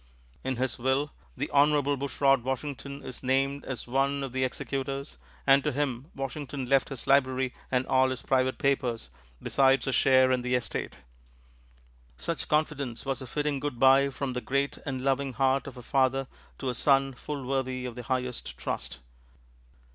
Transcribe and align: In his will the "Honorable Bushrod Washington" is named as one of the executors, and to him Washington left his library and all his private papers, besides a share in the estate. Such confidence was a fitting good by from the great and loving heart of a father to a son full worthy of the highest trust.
In 0.43 0.55
his 0.55 0.79
will 0.79 1.11
the 1.37 1.47
"Honorable 1.51 1.95
Bushrod 1.95 2.41
Washington" 2.43 3.03
is 3.03 3.21
named 3.21 3.63
as 3.65 3.85
one 3.85 4.23
of 4.23 4.31
the 4.33 4.43
executors, 4.43 5.15
and 5.45 5.63
to 5.63 5.71
him 5.71 6.07
Washington 6.15 6.65
left 6.65 6.89
his 6.89 7.05
library 7.05 7.53
and 7.69 7.85
all 7.85 8.09
his 8.09 8.23
private 8.23 8.57
papers, 8.57 9.11
besides 9.43 9.85
a 9.85 9.91
share 9.91 10.31
in 10.31 10.41
the 10.41 10.55
estate. 10.55 10.97
Such 12.17 12.47
confidence 12.49 13.05
was 13.05 13.21
a 13.21 13.27
fitting 13.27 13.59
good 13.59 13.77
by 13.79 14.09
from 14.09 14.33
the 14.33 14.41
great 14.41 14.79
and 14.87 15.03
loving 15.03 15.33
heart 15.33 15.67
of 15.67 15.77
a 15.77 15.83
father 15.83 16.25
to 16.57 16.69
a 16.69 16.73
son 16.73 17.13
full 17.13 17.45
worthy 17.45 17.85
of 17.85 17.93
the 17.93 18.01
highest 18.01 18.57
trust. 18.57 19.01